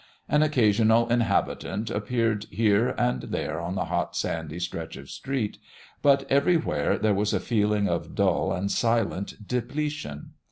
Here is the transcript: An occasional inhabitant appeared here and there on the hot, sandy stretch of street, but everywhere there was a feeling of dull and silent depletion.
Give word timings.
An 0.27 0.41
occasional 0.41 1.07
inhabitant 1.09 1.91
appeared 1.91 2.45
here 2.45 2.95
and 2.97 3.21
there 3.21 3.59
on 3.61 3.75
the 3.75 3.85
hot, 3.85 4.15
sandy 4.15 4.57
stretch 4.59 4.97
of 4.97 5.11
street, 5.11 5.59
but 6.01 6.25
everywhere 6.27 6.97
there 6.97 7.13
was 7.13 7.35
a 7.35 7.39
feeling 7.39 7.87
of 7.87 8.15
dull 8.15 8.51
and 8.51 8.71
silent 8.71 9.47
depletion. 9.47 10.31